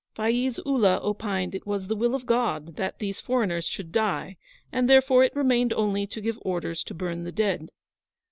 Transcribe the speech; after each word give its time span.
Faiz 0.15 0.57
Ullah 0.65 0.99
opined 1.03 1.53
it 1.53 1.67
was 1.67 1.85
the 1.85 1.95
will 1.95 2.15
of 2.15 2.25
God 2.25 2.75
that 2.75 2.97
these 2.97 3.19
foreigners 3.21 3.65
should 3.67 3.91
die, 3.91 4.35
and 4.71 4.89
therefore 4.89 5.23
it 5.23 5.35
remained 5.35 5.73
only 5.73 6.07
to 6.07 6.19
give 6.21 6.39
orders 6.41 6.81
to 6.85 6.95
burn 6.95 7.23
the 7.23 7.31
dead. 7.31 7.69